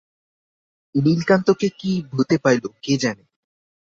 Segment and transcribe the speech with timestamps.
[0.95, 3.23] নীলকান্তকে কী ভূতে পাইল কে জানে।